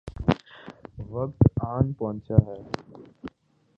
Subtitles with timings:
[1.09, 2.57] وقت آن پہنچا ہے۔